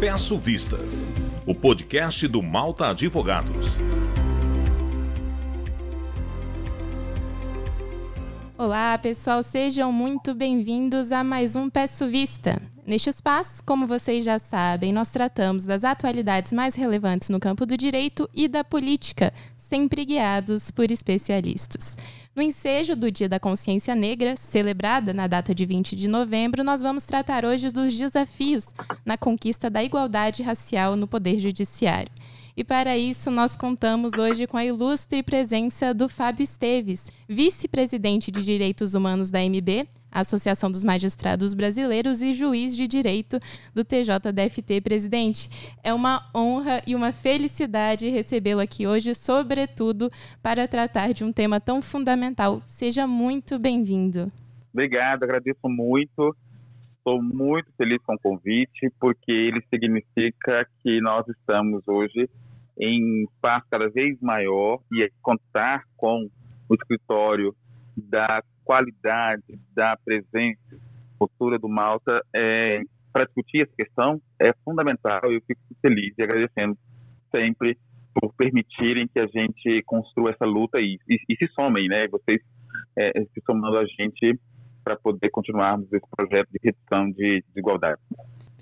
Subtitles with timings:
[0.00, 0.78] Peço Vista,
[1.46, 3.68] o podcast do Malta Advogados.
[8.58, 12.60] Olá, pessoal, sejam muito bem-vindos a mais um Peço Vista.
[12.84, 17.76] Neste espaço, como vocês já sabem, nós tratamos das atualidades mais relevantes no campo do
[17.76, 21.96] direito e da política, sempre guiados por especialistas.
[22.34, 26.82] No ensejo do Dia da Consciência Negra, celebrada na data de 20 de novembro, nós
[26.82, 28.74] vamos tratar hoje dos desafios
[29.06, 32.10] na conquista da igualdade racial no Poder Judiciário.
[32.56, 38.44] E para isso, nós contamos hoje com a ilustre presença do Fábio Esteves, vice-presidente de
[38.44, 43.40] Direitos Humanos da MB, Associação dos Magistrados Brasileiros e juiz de direito
[43.74, 44.80] do TJDFT.
[44.82, 50.08] Presidente, é uma honra e uma felicidade recebê-lo aqui hoje, sobretudo
[50.40, 52.62] para tratar de um tema tão fundamental.
[52.66, 54.30] Seja muito bem-vindo.
[54.72, 56.36] Obrigado, agradeço muito.
[56.98, 62.30] Estou muito feliz com o convite, porque ele significa que nós estamos hoje
[62.78, 66.28] em espaço cada vez maior e contar com
[66.68, 67.54] o escritório
[67.96, 70.78] da qualidade da presença
[71.18, 72.80] futura do Malta é,
[73.12, 75.20] para discutir essa questão é fundamental.
[75.24, 76.76] Eu fico feliz e agradecendo
[77.34, 77.78] sempre
[78.12, 82.06] por permitirem que a gente construa essa luta e, e, e se somem, né?
[82.08, 82.40] Vocês
[82.96, 84.38] é, se somando a gente
[84.82, 88.00] para poder continuarmos esse projeto de redução de desigualdade.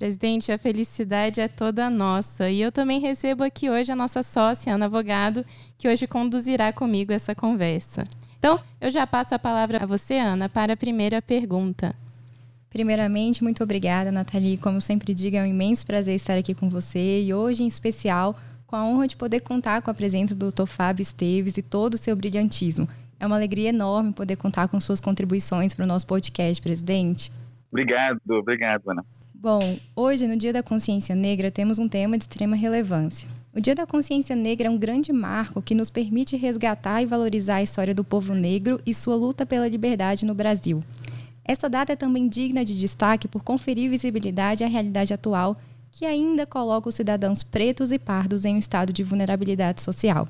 [0.02, 2.50] Presidente, a felicidade é toda nossa.
[2.50, 5.46] E eu também recebo aqui hoje a nossa sócia, Ana Avogado,
[5.78, 8.02] que hoje conduzirá comigo essa conversa.
[8.36, 11.94] Então, eu já passo a palavra a você, Ana, para a primeira pergunta.
[12.68, 14.56] Primeiramente, muito obrigada, Nathalie.
[14.56, 18.36] Como sempre digo, é um imenso prazer estar aqui com você e hoje, em especial,
[18.66, 20.66] com a honra de poder contar com a presença do Dr.
[20.66, 22.88] Fábio Esteves e todo o seu brilhantismo.
[23.20, 27.30] É uma alegria enorme poder contar com suas contribuições para o nosso podcast, presidente.
[27.70, 29.04] Obrigado, obrigado, Ana.
[29.42, 33.28] Bom, hoje, no Dia da Consciência Negra, temos um tema de extrema relevância.
[33.52, 37.56] O Dia da Consciência Negra é um grande marco que nos permite resgatar e valorizar
[37.56, 40.80] a história do povo negro e sua luta pela liberdade no Brasil.
[41.44, 45.60] Essa data é também digna de destaque por conferir visibilidade à realidade atual,
[45.90, 50.28] que ainda coloca os cidadãos pretos e pardos em um estado de vulnerabilidade social.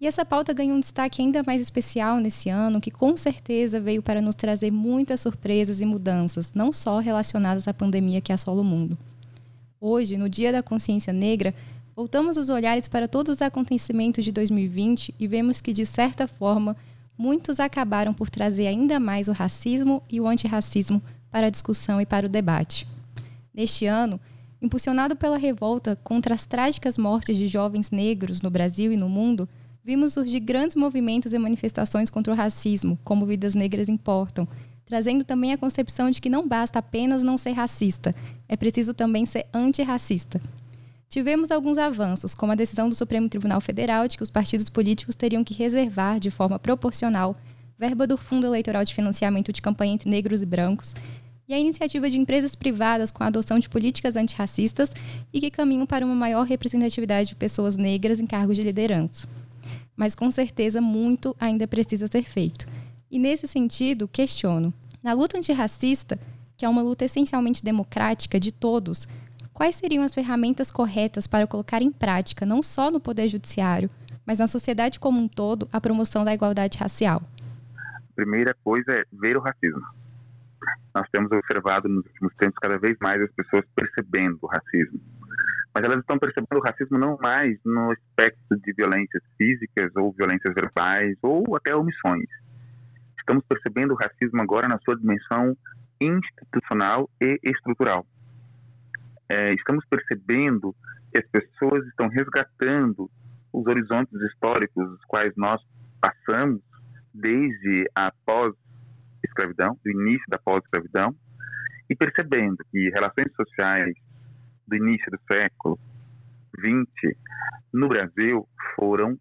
[0.00, 4.02] E essa pauta ganha um destaque ainda mais especial nesse ano, que com certeza veio
[4.02, 8.64] para nos trazer muitas surpresas e mudanças, não só relacionadas à pandemia que assola o
[8.64, 8.98] mundo.
[9.80, 11.54] Hoje, no Dia da Consciência Negra,
[11.96, 16.76] Voltamos os olhares para todos os acontecimentos de 2020 e vemos que, de certa forma,
[17.16, 22.04] muitos acabaram por trazer ainda mais o racismo e o antirracismo para a discussão e
[22.04, 22.86] para o debate.
[23.54, 24.20] Neste ano,
[24.60, 29.48] impulsionado pela revolta contra as trágicas mortes de jovens negros no Brasil e no mundo,
[29.86, 34.48] vimos surgir grandes movimentos e manifestações contra o racismo, como Vidas Negras Importam,
[34.84, 38.12] trazendo também a concepção de que não basta apenas não ser racista,
[38.48, 40.42] é preciso também ser antirracista.
[41.08, 45.14] Tivemos alguns avanços, como a decisão do Supremo Tribunal Federal de que os partidos políticos
[45.14, 47.36] teriam que reservar, de forma proporcional,
[47.78, 50.96] verba do Fundo Eleitoral de Financiamento de Campanha entre Negros e Brancos,
[51.48, 54.90] e a iniciativa de empresas privadas com a adoção de políticas antirracistas
[55.32, 59.28] e que caminham para uma maior representatividade de pessoas negras em cargos de liderança.
[59.96, 62.66] Mas com certeza muito ainda precisa ser feito.
[63.10, 66.18] E nesse sentido, questiono: na luta antirracista,
[66.56, 69.06] que é uma luta essencialmente democrática de todos,
[69.52, 73.90] quais seriam as ferramentas corretas para colocar em prática, não só no Poder Judiciário,
[74.26, 77.22] mas na sociedade como um todo, a promoção da igualdade racial?
[78.14, 79.82] Primeira coisa é ver o racismo.
[80.94, 85.00] Nós temos observado nos últimos tempos cada vez mais as pessoas percebendo o racismo.
[85.76, 90.54] Mas elas estão percebendo o racismo não mais no aspecto de violências físicas ou violências
[90.54, 92.24] verbais ou até omissões.
[93.18, 95.54] Estamos percebendo o racismo agora na sua dimensão
[96.00, 98.06] institucional e estrutural
[99.28, 100.74] é, estamos percebendo
[101.10, 103.10] que as pessoas estão resgatando
[103.52, 105.60] os horizontes históricos os quais nós
[106.00, 106.60] passamos
[107.12, 111.14] desde a pós-escravidão, do início da pós-escravidão,
[111.88, 113.94] e percebendo que relações sociais
[114.66, 115.78] do início do século
[116.58, 117.16] XX
[117.72, 119.18] no Brasil foram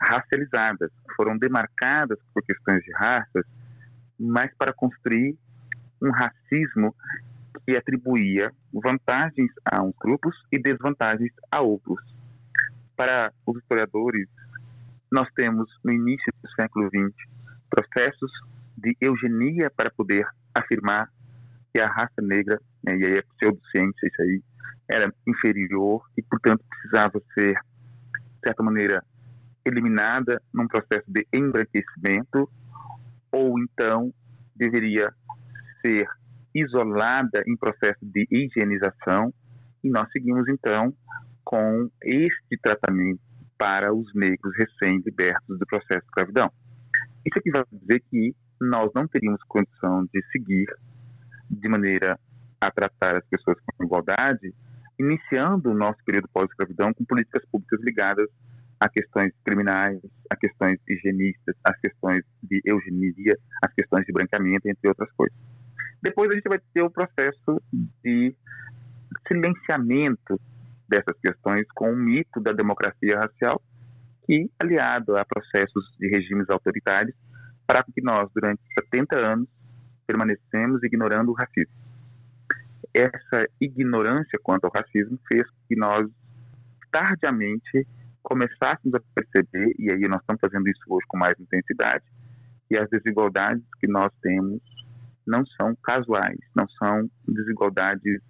[0.00, 3.44] racializadas, foram demarcadas por questões de raças,
[4.18, 5.36] mas para construir
[6.00, 6.94] um racismo
[7.66, 12.00] que atribuía vantagens a uns grupos e desvantagens a outros.
[12.96, 14.28] Para os historiadores,
[15.10, 17.14] nós temos no início do século XX
[17.68, 18.30] processos
[18.76, 21.10] de eugenia para poder afirmar
[21.72, 24.42] que a raça negra, né, e aí é pseudociência isso aí,
[24.88, 29.04] era inferior e, portanto, precisava ser, de certa maneira,
[29.64, 32.48] eliminada num processo de embranquecimento,
[33.30, 34.12] ou então
[34.56, 35.12] deveria
[35.82, 36.08] ser
[36.54, 39.32] isolada em processo de higienização
[39.84, 40.92] E nós seguimos, então,
[41.44, 43.20] com este tratamento
[43.56, 46.50] para os negros recém-libertos do processo de escravidão.
[47.24, 50.66] Isso aqui vai dizer que nós não teríamos condição de seguir
[51.50, 52.18] de maneira
[52.60, 54.52] a tratar as pessoas com igualdade,
[54.98, 58.28] iniciando o nosso período pós-escravidão com políticas públicas ligadas
[58.80, 60.00] a questões criminais,
[60.30, 65.36] a questões higienistas, as questões de eugenia, as questões de branqueamento, entre outras coisas.
[66.00, 67.60] Depois a gente vai ter o processo
[68.04, 68.34] de
[69.26, 70.40] silenciamento
[70.88, 73.60] dessas questões com o mito da democracia racial,
[74.24, 77.16] que, aliado a processos de regimes autoritários,
[77.66, 79.48] para que nós, durante 70 anos,
[80.06, 81.87] permanecemos ignorando o racismo.
[82.98, 86.08] Essa ignorância quanto ao racismo fez que nós,
[86.90, 87.86] tardiamente,
[88.22, 92.04] começássemos a perceber, e aí nós estamos fazendo isso hoje com mais intensidade,
[92.68, 94.60] que as desigualdades que nós temos
[95.24, 98.20] não são casuais, não são desigualdades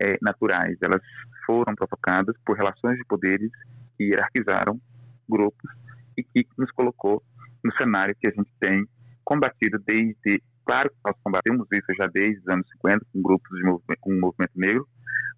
[0.00, 1.02] é, naturais, elas
[1.44, 3.50] foram provocadas por relações de poderes
[3.96, 4.80] que hierarquizaram
[5.28, 5.70] grupos
[6.16, 7.22] e que nos colocou
[7.62, 8.88] no cenário que a gente tem
[9.22, 13.64] combatido desde, claro que nós combatemos isso já desde os anos 50 com grupos de
[13.64, 14.86] movimento, com o movimento negro,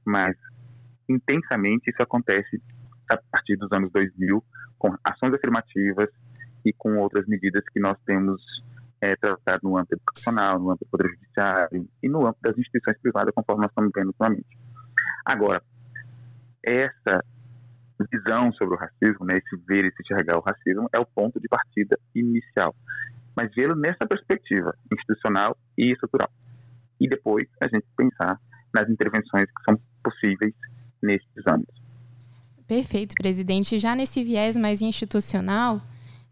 [0.04, 0.36] mas
[1.08, 2.60] intensamente isso acontece
[3.08, 4.44] a partir dos anos 2000
[4.76, 6.08] com ações afirmativas
[6.64, 8.42] e com outras medidas que nós temos
[9.00, 12.98] é, tratado no âmbito educacional, no âmbito do Poder Judiciário e no âmbito das instituições
[13.00, 14.58] privadas, conforme nós estamos vendo ultimamente.
[15.24, 15.62] Agora,
[16.60, 17.24] essa
[18.12, 21.46] visão sobre o racismo, né, esse ver, esse enxergar o racismo, é o ponto de
[21.46, 22.74] partida inicial.
[23.36, 26.30] Mas vê-lo nessa perspectiva institucional e estrutural.
[27.00, 28.38] E depois a gente pensar
[28.74, 30.54] nas intervenções que são possíveis
[31.02, 31.80] nesses âmbitos.
[32.66, 33.78] Perfeito, presidente.
[33.78, 35.80] Já nesse viés mais institucional,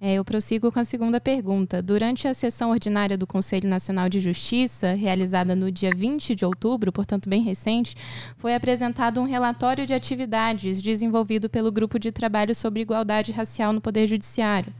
[0.00, 1.83] é, eu prossigo com a segunda pergunta.
[1.83, 6.93] Durante a sessão ordinária do Conselho Nacional de Justiça, realizada no dia 20 de outubro,
[6.93, 7.97] portanto bem recente,
[8.37, 13.81] foi apresentado um relatório de atividades desenvolvido pelo Grupo de Trabalho sobre Igualdade Racial no
[13.81, 14.73] Poder Judiciário.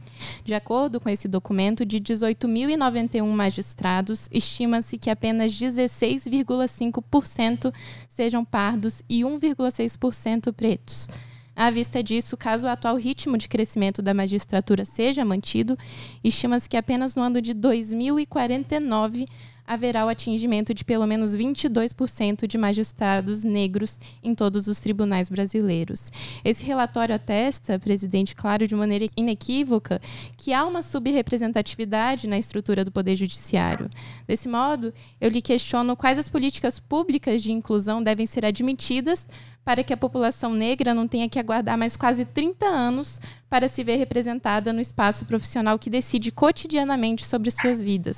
[0.45, 7.73] De acordo com esse documento, de 18.091 magistrados, estima-se que apenas 16,5%
[8.07, 11.09] sejam pardos e 1,6% pretos.
[11.59, 15.77] À vista disso, caso o atual ritmo de crescimento da magistratura seja mantido,
[16.23, 19.25] estima-se que apenas no ano de 2049
[19.67, 26.05] haverá o atingimento de pelo menos 22% de magistrados negros em todos os tribunais brasileiros.
[26.45, 30.01] Esse relatório atesta, presidente, claro, de maneira inequívoca,
[30.37, 33.89] que há uma subrepresentatividade na estrutura do Poder Judiciário.
[34.25, 39.27] Desse modo, eu lhe questiono quais as políticas públicas de inclusão devem ser admitidas
[39.69, 43.83] para que a população negra não tenha que aguardar mais quase 30 anos para se
[43.83, 48.17] ver representada no espaço profissional que decide cotidianamente sobre suas vidas.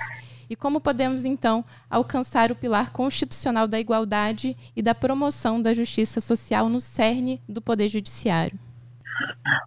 [0.50, 6.21] E como podemos, então, alcançar o pilar constitucional da igualdade e da promoção da justiça
[6.21, 8.57] social no cerne do Poder Judiciário?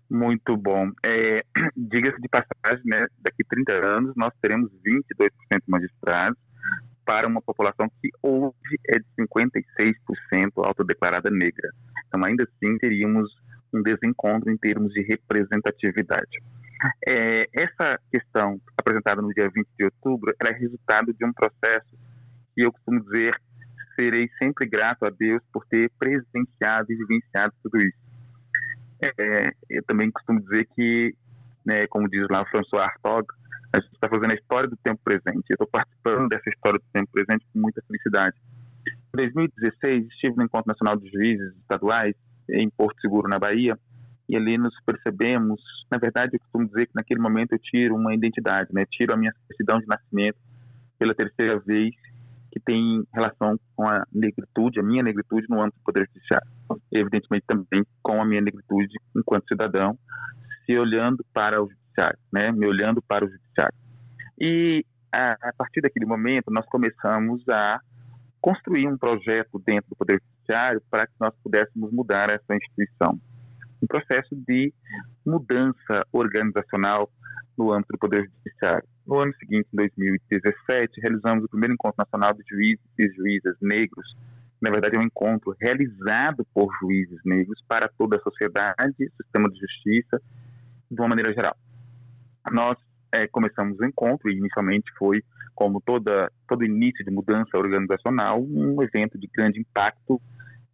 [0.08, 0.90] Muito bom.
[1.04, 1.44] É,
[1.76, 6.38] Diga-se de passagem, né, daqui a 30 anos nós teremos 22% de magistrados
[7.04, 11.70] para uma população que hoje é de 56% autodeclarada negra.
[12.06, 13.30] Então, ainda assim, teríamos
[13.72, 16.42] um desencontro em termos de representatividade.
[17.06, 21.96] É, essa questão apresentada no dia 20 de outubro é resultado de um processo
[22.54, 23.34] que eu costumo dizer
[23.98, 27.96] serei sempre grato a Deus por ter presenciado e vivenciado tudo isso.
[29.00, 31.14] É, eu também costumo dizer que,
[31.64, 33.26] né, como diz lá o François Hartog,
[33.74, 35.44] a gente está fazendo a história do tempo presente.
[35.50, 38.36] Eu estou participando dessa história do tempo presente com muita felicidade.
[38.86, 42.14] Em 2016, estive no Encontro Nacional de Juízes Estaduais,
[42.48, 43.76] em Porto Seguro, na Bahia,
[44.28, 48.14] e ali nos percebemos, na verdade, eu costumo dizer que naquele momento eu tiro uma
[48.14, 48.86] identidade, né?
[48.90, 50.38] tiro a minha certidão de nascimento
[50.96, 51.94] pela terceira vez,
[52.52, 56.48] que tem relação com a negritude, a minha negritude no âmbito do Poder Judiciário.
[56.93, 59.98] Evidentemente, também com a minha negritude enquanto cidadão,
[60.64, 62.51] se olhando para o judiciário, né?
[62.51, 63.74] me olhando para o judiciário.
[64.39, 67.81] E a, a partir daquele momento, nós começamos a
[68.41, 73.19] construir um projeto dentro do Poder Judiciário para que nós pudéssemos mudar essa instituição.
[73.82, 74.72] Um processo de
[75.24, 77.10] mudança organizacional
[77.56, 78.86] no âmbito do Poder Judiciário.
[79.06, 84.17] No ano seguinte, em 2017, realizamos o primeiro encontro nacional de juízes e juízas negros.
[84.60, 89.60] Na verdade, é um encontro realizado por juízes negros para toda a sociedade, sistema de
[89.60, 90.20] justiça,
[90.91, 91.55] de uma maneira geral
[92.51, 92.77] nós
[93.13, 95.22] é, começamos o encontro e inicialmente foi,
[95.55, 100.20] como toda, todo início de mudança organizacional, um evento de grande impacto,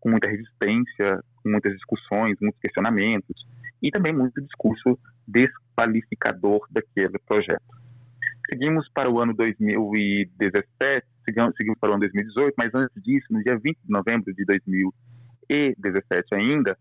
[0.00, 3.47] com muita resistência, com muitas discussões, muitos questionamentos
[3.83, 7.62] e também muito discurso desqualificador daquele projeto.
[8.50, 13.43] Seguimos para o ano 2017, seguimos, seguimos para o ano 2018, mas antes disso, no
[13.43, 16.79] dia 20 de novembro de 2017, 2017 ainda,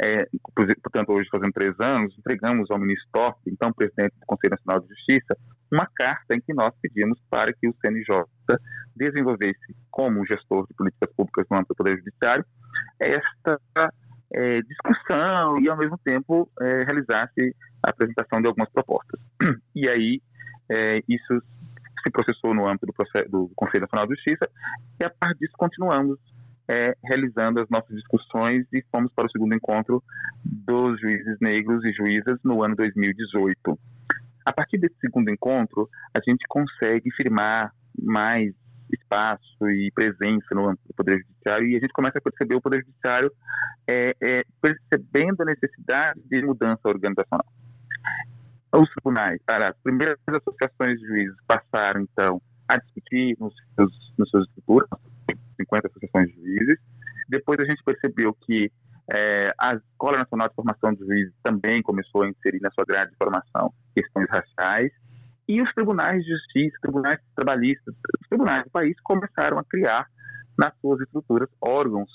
[0.00, 4.80] é, portanto, hoje fazendo três anos, entregamos ao ministro Torque, então presidente do Conselho Nacional
[4.80, 5.36] de Justiça,
[5.72, 8.24] uma carta em que nós pedimos para que o CNJ
[8.96, 12.44] desenvolvesse, como gestor de políticas públicas no âmbito do Poder Judiciário,
[12.98, 13.60] esta
[14.32, 19.20] é, discussão e, ao mesmo tempo, é, realizasse a apresentação de algumas propostas.
[19.74, 20.20] E aí,
[20.70, 21.42] é, isso
[22.02, 24.48] se processou no âmbito do, processo, do Conselho Nacional de Justiça
[25.00, 26.18] e, a partir disso, continuamos
[26.68, 30.02] é, realizando as nossas discussões e fomos para o segundo encontro
[30.44, 33.78] dos juízes negros e juízas no ano 2018.
[34.44, 38.54] A partir desse segundo encontro, a gente consegue firmar mais
[38.92, 42.60] espaço e presença no âmbito do Poder Judiciário e a gente começa a perceber o
[42.60, 43.32] Poder Judiciário
[43.86, 47.46] é, é, percebendo a necessidade de mudança organizacional.
[48.72, 54.46] Os tribunais, as primeiras associações de juízes passaram, então, a discutir nos seus, nos seus
[54.46, 54.88] estruturas,
[55.60, 56.78] 50 associações de juízes.
[57.28, 58.70] Depois a gente percebeu que
[59.10, 63.10] é, a Escola Nacional de Formação de Juízes também começou a inserir na sua grade
[63.10, 64.92] de formação questões raciais.
[65.48, 70.06] E os tribunais de justiça, tribunais trabalhistas, os tribunais do país começaram a criar
[70.58, 72.10] nas suas estruturas órgãos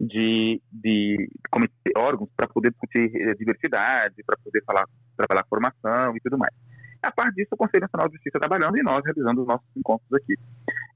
[0.00, 4.84] de, de comitê, órgãos para poder discutir eh, diversidade, para poder falar,
[5.16, 6.54] trabalhar formação e tudo mais.
[7.02, 10.12] A parte disso, o Conselho Nacional de Justiça trabalhando e nós realizando os nossos encontros
[10.12, 10.34] aqui.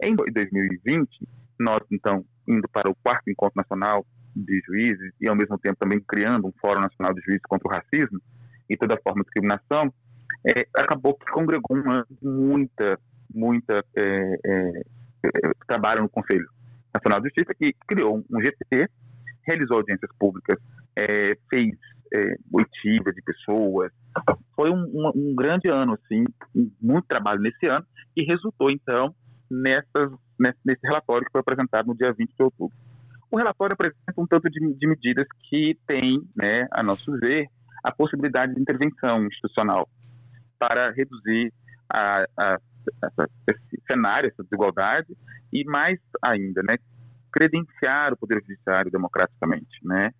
[0.02, 1.28] Em 2020,
[1.62, 6.00] nós, então, indo para o quarto encontro nacional de juízes e, ao mesmo tempo, também
[6.00, 8.21] criando um Fórum Nacional de Juízes contra o Racismo
[8.69, 9.93] e toda forma de discriminação,
[10.47, 12.99] é, acabou que congregou uma, muita,
[13.33, 14.83] muita é, é,
[15.25, 16.49] é, trabalho no Conselho
[16.95, 18.88] Nacional de Justiça, que criou um GT,
[19.47, 20.59] realizou audiências públicas,
[20.97, 21.76] é, fez
[22.12, 23.93] é, de pessoas.
[24.55, 26.25] Foi um, um, um, grande ano, assim,
[26.81, 27.87] muito trabalho nesse ano,
[28.17, 29.14] e resultou, então,
[29.50, 30.12] nessas,
[30.64, 32.76] nesse relatório que foi apresentado no dia 20 de outubro.
[33.30, 37.47] O relatório apresenta um tanto de, de medidas que tem, né, a nosso ver,
[37.83, 39.88] a possibilidade de intervenção institucional
[40.59, 41.52] para reduzir
[41.88, 42.61] a, a,
[43.04, 45.16] essa, esse cenário, essa desigualdade,
[45.52, 46.76] e mais ainda, né,
[47.33, 49.78] credenciar o Poder Judiciário democraticamente.
[49.83, 50.11] Né?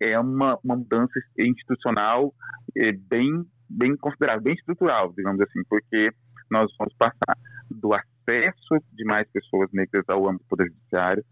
[0.00, 2.34] É uma, uma mudança institucional
[2.76, 6.12] é, bem, bem considerável, bem estrutural, digamos assim, porque
[6.50, 7.38] nós vamos passar
[7.70, 7.94] do
[8.26, 11.24] acesso de mais pessoas negras ao âmbito do Poder Judiciário,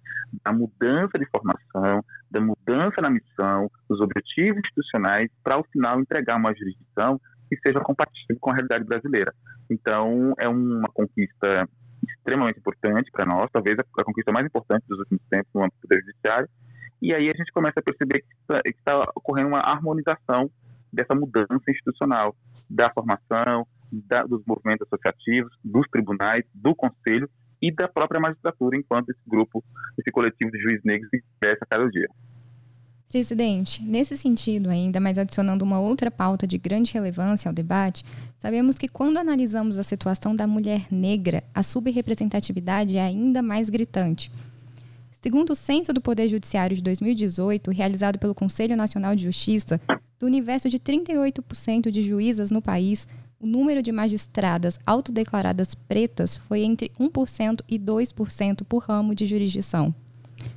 [0.44, 6.36] da mudança de formação, da mudança na missão, dos objetivos institucionais, para ao final entregar
[6.36, 9.34] uma jurisdição que seja compatível com a realidade brasileira.
[9.68, 11.68] Então, é uma conquista
[12.02, 15.88] extremamente importante para nós, talvez a, conquista mais importante dos últimos tempos no âmbito do
[15.88, 16.48] Poder Judiciário.
[17.00, 20.50] E aí a gente começa a perceber que está tá ocorrendo uma harmonização
[20.92, 22.34] dessa mudança institucional,
[22.70, 23.66] da formação,
[24.06, 27.28] da, dos movimentos associativos, dos tribunais, do Conselho
[27.60, 29.64] e da própria magistratura, enquanto esse grupo,
[29.98, 31.08] esse coletivo de juízes negros
[31.40, 32.08] cresce a cada dia.
[33.08, 38.04] Presidente, nesse sentido ainda, mas adicionando uma outra pauta de grande relevância ao debate,
[38.38, 44.32] sabemos que quando analisamos a situação da mulher negra, a subrepresentatividade é ainda mais gritante.
[45.22, 49.80] Segundo o Censo do Poder Judiciário de 2018, realizado pelo Conselho Nacional de Justiça,
[50.18, 53.06] do universo de 38% de juízas no país,
[53.44, 59.94] o número de magistradas autodeclaradas pretas foi entre 1% e 2% por ramo de jurisdição.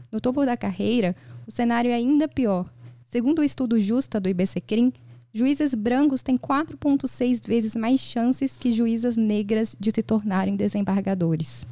[0.10, 1.14] No topo da carreira,
[1.46, 2.66] o cenário é ainda pior.
[3.06, 4.94] Segundo o estudo Justa do IBCCRIM,
[5.34, 11.68] juízes brancos têm 4,6 vezes mais chances que juízas negras de se tornarem desembargadores.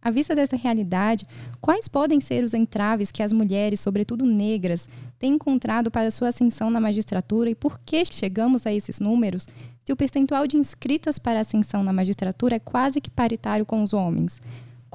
[0.00, 1.26] À vista dessa realidade,
[1.60, 4.88] quais podem ser os entraves que as mulheres, sobretudo negras,
[5.18, 9.48] têm encontrado para sua ascensão na magistratura e por que chegamos a esses números
[9.84, 13.92] se o percentual de inscritas para ascensão na magistratura é quase que paritário com os
[13.92, 14.40] homens?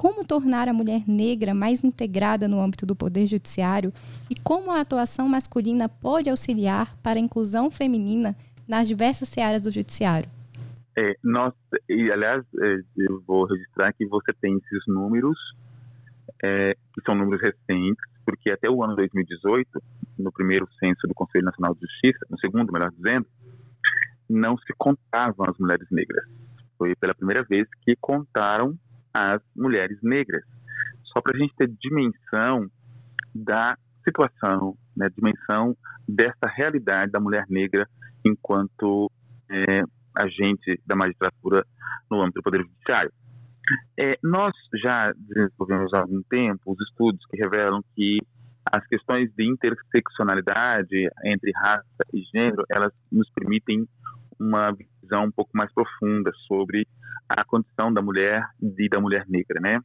[0.02, 3.92] como tornar a mulher negra mais integrada no âmbito do Poder Judiciário
[4.28, 9.70] e como a atuação masculina pode auxiliar para a inclusão feminina nas diversas searas do
[9.70, 10.28] Judiciário.
[10.96, 11.54] É, nós,
[11.88, 15.38] e, aliás, é, eu vou registrar que você tem esses números,
[16.42, 19.82] é, que são números recentes, porque até o ano 2018,
[20.18, 23.26] no primeiro censo do Conselho Nacional de Justiça, no segundo, melhor dizendo,
[24.28, 26.24] não se contavam as mulheres negras.
[26.76, 28.78] Foi pela primeira vez que contaram
[29.14, 30.42] as mulheres negras.
[31.04, 32.70] Só para a gente ter dimensão
[33.34, 35.76] da situação, né, dimensão
[36.08, 37.88] dessa realidade da mulher negra
[38.24, 39.10] enquanto
[39.50, 39.82] é,
[40.14, 41.64] agente da magistratura
[42.10, 43.12] no âmbito do Poder Judiciário.
[43.98, 44.52] É, nós
[44.82, 48.18] já desenvolvemos há algum tempo os estudos que revelam que
[48.64, 53.86] as questões de interseccionalidade entre raça e gênero, elas nos permitem
[54.38, 56.86] uma visão um pouco mais profunda sobre
[57.28, 59.80] a condição da mulher e da mulher negra, né?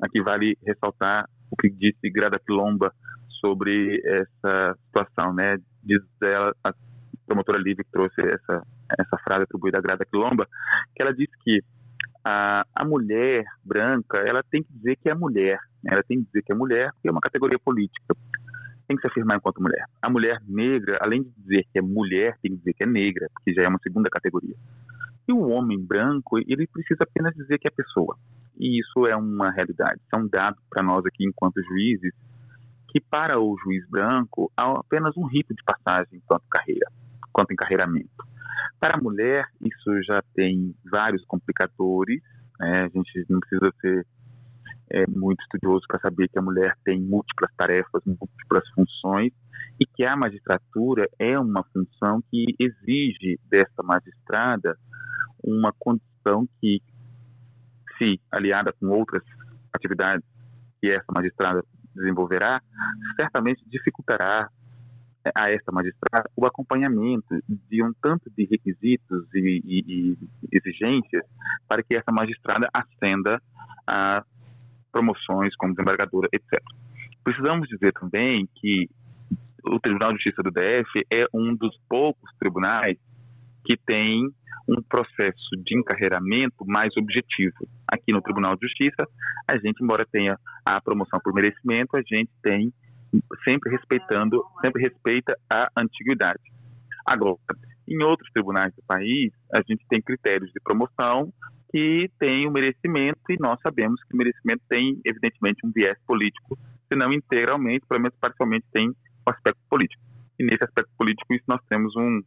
[0.00, 2.92] Aqui vale ressaltar o que disse Grada Quilomba
[3.40, 5.58] sobre essa situação, né?
[5.82, 6.72] Diz ela, a
[7.26, 8.66] promotora Lívia que trouxe essa,
[8.98, 10.46] essa frase atribuída à Grada Quilomba,
[10.94, 11.62] que ela disse que
[12.24, 15.92] a, a mulher branca, ela tem que dizer que é mulher, né?
[15.92, 18.14] ela tem que dizer que é mulher, porque é uma categoria política,
[18.86, 19.86] tem que se afirmar enquanto mulher.
[20.00, 23.28] A mulher negra, além de dizer que é mulher, tem que dizer que é negra,
[23.32, 24.54] porque já é uma segunda categoria.
[25.26, 28.16] E o homem branco, ele precisa apenas dizer que é pessoa.
[28.58, 32.12] E isso é uma realidade, isso é um dado para nós aqui enquanto juízes,
[32.88, 36.86] que para o juiz branco há apenas um rito de passagem enquanto carreira,
[37.32, 38.10] quanto encarreiramento.
[38.78, 42.20] Para a mulher, isso já tem vários complicadores,
[42.58, 42.84] né?
[42.84, 44.06] a gente não precisa ser
[44.90, 49.32] é, muito estudioso para saber que a mulher tem múltiplas tarefas, múltiplas funções,
[49.80, 54.76] e que a magistratura é uma função que exige dessa magistrada
[55.42, 56.80] uma condição que,
[57.98, 59.22] se aliada com outras
[59.72, 60.24] atividades
[60.80, 62.60] que essa magistrada desenvolverá,
[63.16, 64.50] certamente dificultará
[65.34, 70.18] a esta magistrada o acompanhamento de um tanto de requisitos e, e, e
[70.50, 71.24] exigências
[71.68, 73.40] para que essa magistrada ascenda
[73.86, 74.24] a
[74.90, 76.62] promoções como desembargadora, etc.
[77.24, 78.88] Precisamos dizer também que
[79.64, 82.98] o Tribunal de Justiça do DF é um dos poucos tribunais
[83.64, 84.28] que tem
[84.68, 87.68] um processo de encarreiramento mais objetivo.
[87.86, 89.08] Aqui no Tribunal de Justiça,
[89.48, 92.72] a gente, embora tenha a promoção por merecimento, a gente tem
[93.46, 96.40] sempre respeitando, sempre respeita a antiguidade.
[97.04, 97.38] Agora,
[97.88, 101.32] em outros tribunais do país, a gente tem critérios de promoção
[101.70, 106.58] que têm o merecimento e nós sabemos que o merecimento tem, evidentemente, um viés político,
[106.90, 110.02] se não integralmente, pelo menos parcialmente tem o um aspecto político.
[110.38, 112.22] E nesse aspecto político, isso nós temos um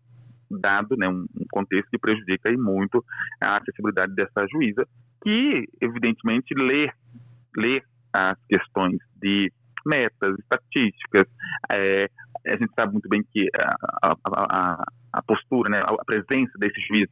[0.50, 3.04] dado, né, um contexto que prejudica aí muito
[3.42, 4.88] a acessibilidade dessa juíza,
[5.24, 6.89] que, evidentemente, lê,
[7.56, 7.82] lê
[8.13, 9.51] as questões de
[9.86, 11.25] metas, estatísticas.
[11.72, 12.10] É,
[12.48, 16.80] a gente sabe muito bem que a, a, a, a postura, né, a presença desse
[16.88, 17.08] juiz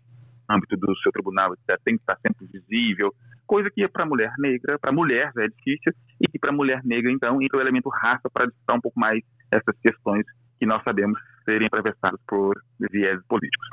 [0.50, 3.14] no âmbito do seu tribunal etc., tem que estar sempre visível,
[3.46, 6.56] coisa que para a mulher negra, para mulher já é difícil, e que para a
[6.56, 10.26] mulher negra, então, entra o elemento raça para disputar um pouco mais essas questões
[10.60, 12.56] que nós sabemos serem atravessadas por
[12.92, 13.68] viés políticos.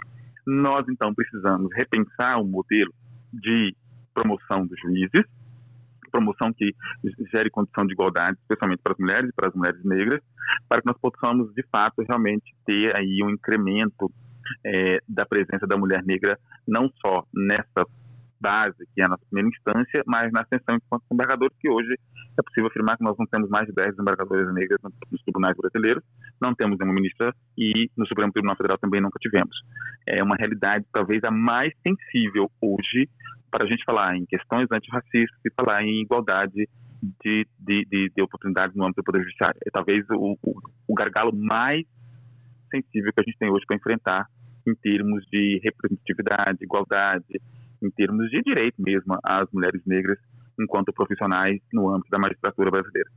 [0.47, 2.93] Nós, então, precisamos repensar o modelo
[3.33, 3.75] de
[4.13, 5.25] promoção dos juízes,
[6.11, 6.75] promoção que
[7.33, 10.21] gere condição de igualdade, especialmente para as mulheres e para as mulheres negras,
[10.69, 14.11] para que nós possamos, de fato, realmente ter aí um incremento
[14.65, 17.87] é, da presença da mulher negra, não só nessa
[18.41, 21.95] base, que é a nossa primeira instância, mas na ascensão enquanto desembargadores, que hoje
[22.39, 26.03] é possível afirmar que nós não temos mais de 10 desembargadoras negras nos tribunais brasileiros,
[26.41, 29.55] não temos nenhuma ministra e no Supremo Tribunal Federal também nunca tivemos.
[30.07, 33.09] É uma realidade talvez a mais sensível hoje
[33.51, 36.69] para a gente falar em questões antirracistas e falar em igualdade
[37.25, 39.59] de, de, de, de oportunidades no âmbito do Poder Judiciário.
[39.67, 41.85] É talvez o, o, o gargalo mais
[42.71, 44.27] sensível que a gente tem hoje para enfrentar
[44.67, 47.41] em termos de representatividade, igualdade,
[47.83, 50.19] em termos de direito mesmo às mulheres negras
[50.59, 53.11] enquanto profissionais no âmbito da magistratura brasileira.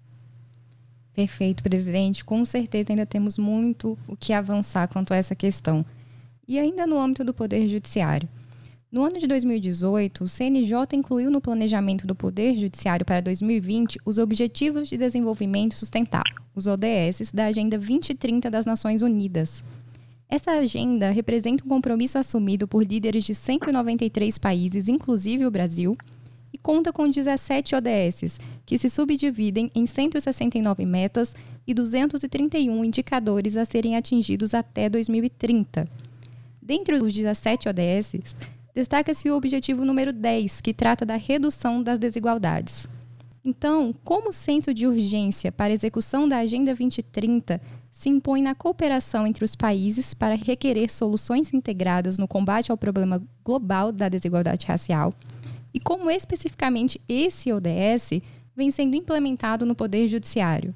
[1.14, 2.24] Perfeito, presidente.
[2.24, 5.86] Com certeza ainda temos muito o que avançar quanto a essa questão.
[6.48, 8.28] E ainda no âmbito do Poder Judiciário.
[8.94, 14.20] No ano de 2018, o CNJ incluiu no planejamento do Poder Judiciário para 2020 os
[14.20, 19.64] Objetivos de Desenvolvimento Sustentável, os ODS, da Agenda 2030 das Nações Unidas.
[20.30, 25.98] Essa agenda representa um compromisso assumido por líderes de 193 países, inclusive o Brasil,
[26.54, 33.66] e conta com 17 ODSs, que se subdividem em 169 metas e 231 indicadores a
[33.66, 35.90] serem atingidos até 2030.
[36.62, 38.36] Dentre os 17 ODSs,
[38.74, 42.88] destaca-se o objetivo número 10, que trata da redução das desigualdades.
[43.46, 47.60] Então, como o senso de urgência para a execução da Agenda 2030
[47.92, 53.22] se impõe na cooperação entre os países para requerer soluções integradas no combate ao problema
[53.44, 55.14] global da desigualdade racial,
[55.74, 58.22] e como especificamente esse ODS
[58.56, 60.74] vem sendo implementado no Poder Judiciário.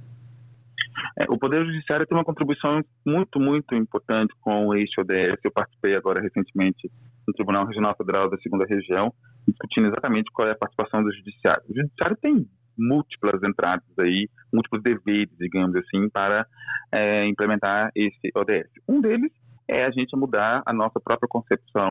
[1.17, 5.39] É, o Poder Judiciário tem uma contribuição muito, muito importante com este ODS.
[5.43, 6.91] Eu participei agora recentemente
[7.28, 9.13] no Tribunal Regional Federal da Segunda Região,
[9.48, 11.63] discutindo exatamente qual é a participação do Judiciário.
[11.70, 16.46] O Judiciário tem múltiplas entradas aí, múltiplos deveres, digamos assim, para
[16.92, 18.70] é, implementar esse ODS.
[18.88, 19.32] Um deles
[19.68, 21.90] é a gente mudar a nossa própria concepção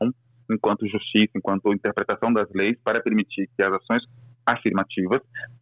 [0.49, 4.03] enquanto justiça, enquanto interpretação das leis, para permitir que as ações
[4.45, 5.19] afirmativas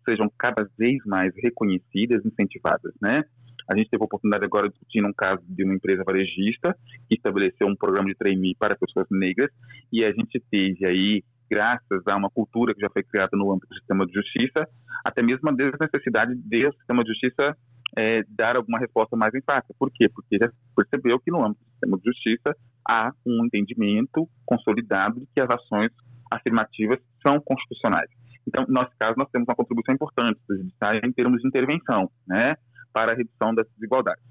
[0.07, 3.23] sejam cada vez mais reconhecidas, incentivadas, né?
[3.67, 6.75] A gente teve a oportunidade agora de discutir um caso de uma empresa varejista
[7.07, 9.49] que estabeleceu um programa de trainee para pessoas negras
[9.91, 13.67] e a gente teve aí, graças a uma cultura que já foi criada no âmbito
[13.67, 14.67] do sistema de justiça,
[15.03, 17.57] até mesmo a desnecessidade de o sistema de justiça
[17.97, 19.73] é, dar alguma resposta mais enfática.
[19.77, 20.09] Por quê?
[20.09, 22.55] Porque já percebeu que no âmbito do sistema de justiça
[22.87, 25.91] há um entendimento consolidado de que as ações
[26.31, 28.09] afirmativas são constitucionais.
[28.47, 32.11] Então, no nosso caso, nós temos uma contribuição importante do judiciário em termos de intervenção,
[32.27, 32.55] né,
[32.95, 34.23] para a redução das desigualdades.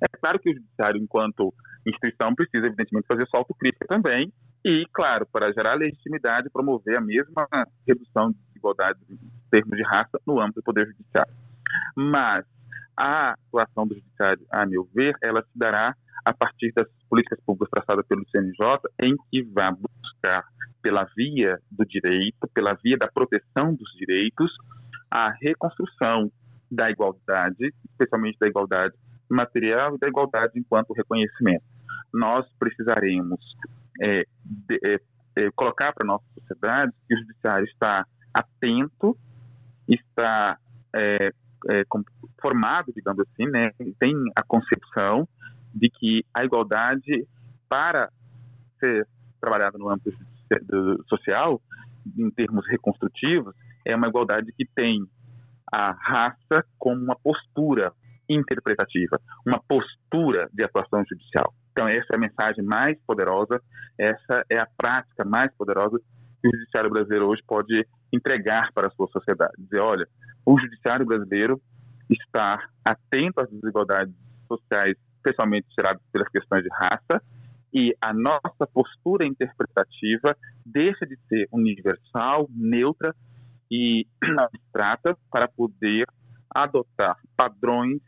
[0.00, 1.52] É claro que o judiciário, enquanto
[1.84, 4.32] instituição, precisa, evidentemente, fazer sua autocrítica também
[4.64, 7.48] e, claro, para gerar legitimidade, promover a mesma
[7.84, 9.18] redução de desigualdades em
[9.50, 11.34] termos de raça no âmbito do Poder Judiciário.
[11.96, 12.44] Mas
[12.96, 17.70] a atuação do Judiciário, a meu ver, ela se dará a partir das políticas públicas
[17.70, 20.44] traçadas pelo CNJ, em que vai buscar,
[20.80, 24.52] pela via do direito, pela via da proteção dos direitos,
[25.10, 26.30] a reconstrução
[26.72, 28.94] da igualdade, especialmente da igualdade
[29.28, 31.64] material e da igualdade enquanto reconhecimento.
[32.12, 33.40] Nós precisaremos
[34.00, 34.98] é, de, é,
[35.36, 39.16] é, colocar para a nossa sociedade que o judiciário está atento,
[39.86, 40.58] está
[40.94, 41.30] é,
[41.68, 41.84] é,
[42.40, 45.28] formado, digamos assim, né, tem a concepção
[45.74, 47.26] de que a igualdade,
[47.68, 48.10] para
[48.80, 49.06] ser
[49.40, 50.12] trabalhada no âmbito
[51.08, 51.60] social,
[52.18, 53.54] em termos reconstrutivos,
[53.84, 55.06] é uma igualdade que tem
[55.72, 57.92] a raça como uma postura
[58.28, 61.54] interpretativa, uma postura de atuação judicial.
[61.72, 63.60] Então, essa é a mensagem mais poderosa,
[63.98, 65.98] essa é a prática mais poderosa
[66.40, 69.54] que o judiciário brasileiro hoje pode entregar para a sua sociedade.
[69.58, 70.06] Dizer, olha,
[70.44, 71.60] o judiciário brasileiro
[72.10, 74.14] está atento às desigualdades
[74.46, 77.22] sociais, especialmente geradas pelas questões de raça,
[77.72, 83.14] e a nossa postura interpretativa deixa de ser universal, neutra
[83.72, 84.06] e
[84.38, 86.06] abstrata para poder
[86.54, 87.98] adotar padrões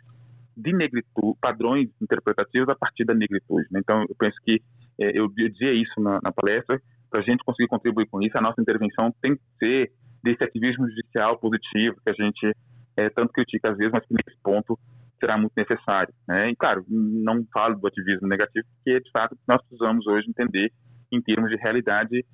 [0.54, 3.66] de negritude, padrões interpretativos a partir da negritude.
[3.70, 3.80] Né?
[3.82, 4.62] Então, eu penso que
[5.00, 8.42] é, eu dizia isso na, na palestra, para a gente conseguir contribuir com isso, a
[8.42, 12.56] nossa intervenção tem que ser desse ativismo judicial positivo que a gente
[12.96, 14.78] é, tanto critica às vezes, mas que nesse ponto
[15.18, 16.12] será muito necessário.
[16.28, 16.50] Né?
[16.50, 20.70] E, claro, não falo do ativismo negativo, porque, de fato, nós precisamos hoje entender
[21.10, 22.24] em termos de realidade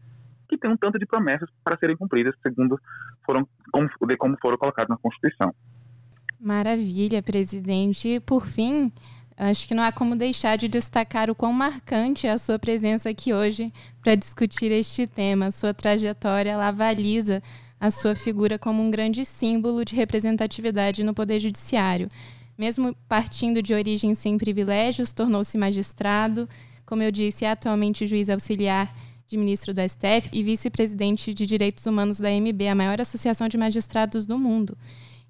[0.51, 2.79] que tem um tanto de promessas para serem cumpridas, segundo
[3.25, 5.55] foram, como, de como foram colocadas na Constituição.
[6.41, 8.09] Maravilha, presidente.
[8.09, 8.93] E, por fim,
[9.37, 13.09] acho que não há como deixar de destacar o quão marcante é a sua presença
[13.09, 15.51] aqui hoje para discutir este tema.
[15.51, 17.43] Sua trajetória avaliza
[17.79, 22.09] a sua figura como um grande símbolo de representatividade no Poder Judiciário.
[22.59, 26.49] Mesmo partindo de origem sem privilégios, tornou-se magistrado.
[26.85, 28.93] Como eu disse, é atualmente juiz auxiliar
[29.31, 33.57] de ministro do STF e vice-presidente de Direitos Humanos da MB, a maior associação de
[33.57, 34.77] magistrados do mundo.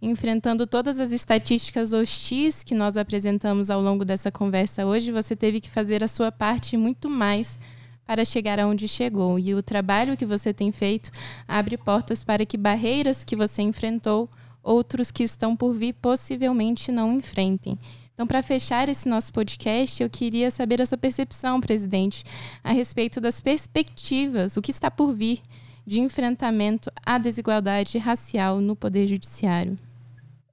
[0.01, 5.61] Enfrentando todas as estatísticas hostis que nós apresentamos ao longo dessa conversa hoje, você teve
[5.61, 7.61] que fazer a sua parte muito mais
[8.07, 9.39] para chegar aonde chegou.
[9.39, 11.11] E o trabalho que você tem feito
[11.47, 14.31] abre portas para que barreiras que você enfrentou,
[14.63, 17.79] outros que estão por vir possivelmente não enfrentem.
[18.21, 22.23] Então, para fechar esse nosso podcast, eu queria saber a sua percepção, presidente,
[22.63, 25.41] a respeito das perspectivas, o que está por vir
[25.87, 29.75] de enfrentamento à desigualdade racial no Poder Judiciário.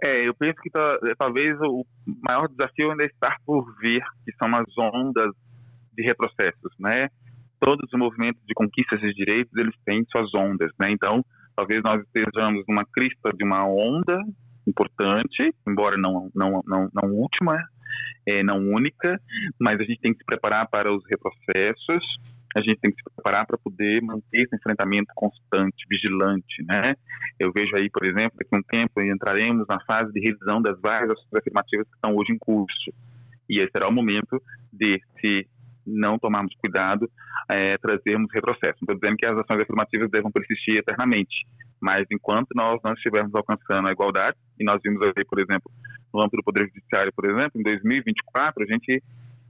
[0.02, 0.70] É, eu penso que
[1.18, 1.86] talvez o
[2.26, 5.34] maior desafio ainda está por vir, que são as ondas
[5.94, 7.10] de retrocessos, né?
[7.60, 10.88] todos os movimentos de conquistas de direitos, eles têm suas ondas, né?
[10.90, 11.22] Então,
[11.54, 14.18] talvez nós estejamos numa crista de uma onda
[14.70, 17.58] importante, embora não, não, não, não última,
[18.26, 19.20] é, não única,
[19.60, 22.04] mas a gente tem que se preparar para os retrocessos,
[22.56, 26.96] a gente tem que se preparar para poder manter esse enfrentamento constante, vigilante, né?
[27.40, 30.80] Eu vejo aí, por exemplo, daqui a um tempo entraremos na fase de revisão das
[30.82, 32.92] várias ações afirmativas que estão hoje em curso.
[33.50, 34.42] E esse será o momento
[34.74, 35.48] de se
[35.88, 37.10] não tomarmos cuidado,
[37.50, 38.78] é, trazermos retrocesso.
[38.82, 41.48] Não estou dizendo que as ações afirmativas devam persistir eternamente,
[41.80, 45.72] mas enquanto nós não estivermos alcançando a igualdade, e nós vimos aí, por exemplo,
[46.14, 49.02] no âmbito do Poder Judiciário, por exemplo, em 2024, a gente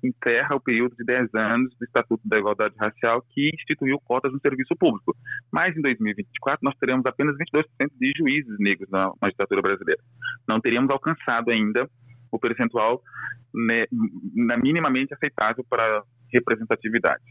[0.03, 4.39] encerra o período de 10 anos do Estatuto da Igualdade Racial que instituiu cotas no
[4.39, 5.15] serviço público.
[5.51, 7.65] Mas em 2024 nós teremos apenas 22%
[7.99, 10.01] de juízes negros na magistratura brasileira.
[10.47, 11.89] Não teríamos alcançado ainda
[12.31, 13.01] o percentual
[13.53, 13.85] né,
[14.61, 16.03] minimamente aceitável para
[16.37, 17.23] representatividade.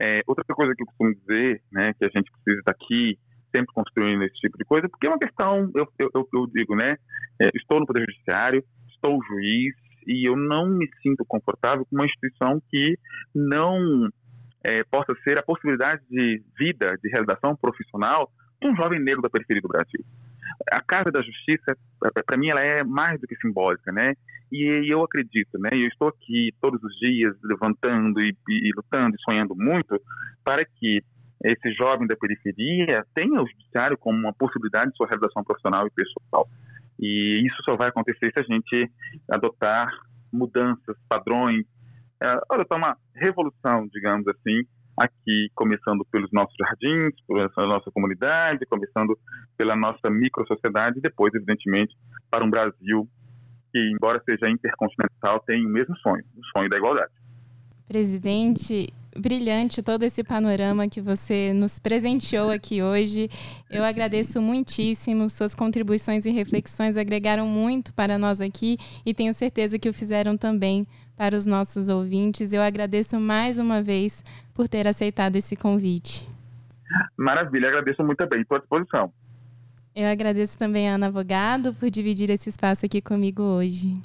[0.00, 3.18] É, outra coisa que eu costumo dizer, né, que a gente precisa estar aqui
[3.54, 6.96] sempre construindo esse tipo de coisa, porque é uma questão, eu, eu, eu digo, né,
[7.40, 9.74] é, estou no Poder Judiciário, estou juiz,
[10.06, 12.98] e eu não me sinto confortável com uma instituição que
[13.34, 14.08] não
[14.64, 19.30] é, possa ser a possibilidade de vida, de realização profissional de um jovem negro da
[19.30, 20.04] periferia do Brasil
[20.70, 21.76] a Casa da Justiça,
[22.26, 24.14] para mim, ela é mais do que simbólica, né?
[24.50, 25.70] E, eu acredito, né?
[25.72, 30.00] Eu estou aqui todos os dias levantando e, e lutando e sonhando muito
[30.44, 31.02] para que
[31.44, 35.90] esse jovem da periferia tenha o judiciário como uma possibilidade de sua realização profissional e
[35.90, 36.48] pessoal.
[36.98, 38.90] E isso só vai acontecer se a gente
[39.30, 39.88] adotar
[40.30, 41.64] mudanças, padrões,
[42.22, 44.62] é, adotar uma revolução, digamos assim,
[44.96, 49.18] aqui, começando pelos nossos jardins, pela nossa comunidade, começando
[49.56, 51.96] pela nossa micro-sociedade e depois, evidentemente,
[52.30, 53.08] para um Brasil
[53.72, 57.12] que, embora seja intercontinental, tem o mesmo sonho, o sonho da igualdade.
[57.88, 63.28] Presidente, brilhante todo esse panorama que você nos presenteou aqui hoje.
[63.70, 65.28] Eu agradeço muitíssimo.
[65.28, 70.36] Suas contribuições e reflexões agregaram muito para nós aqui e tenho certeza que o fizeram
[70.36, 70.84] também
[71.16, 72.52] para os nossos ouvintes.
[72.52, 76.28] Eu agradeço mais uma vez por ter aceitado esse convite.
[77.16, 78.40] Maravilha, agradeço muito também.
[78.40, 79.12] Estou à disposição.
[80.00, 84.00] Eu agradeço também a Ana Avogado por dividir esse espaço aqui comigo hoje.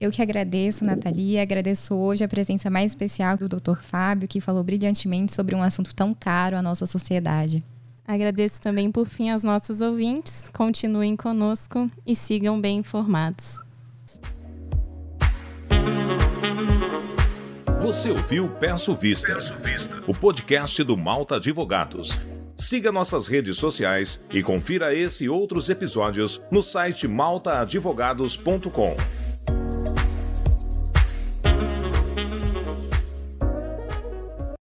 [0.00, 3.76] Eu que agradeço, Nathalie, agradeço hoje a presença mais especial do Dr.
[3.82, 7.62] Fábio, que falou brilhantemente sobre um assunto tão caro à nossa sociedade.
[8.08, 10.48] Agradeço também, por fim, aos nossos ouvintes.
[10.48, 13.62] Continuem conosco e sigam bem informados.
[17.82, 19.36] Você ouviu Peço Vista,
[20.06, 22.18] o podcast do Malta Advogados.
[22.56, 29.23] Siga nossas redes sociais e confira esse e outros episódios no site maltaadvogados.com.